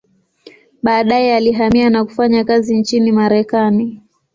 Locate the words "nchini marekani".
2.77-4.01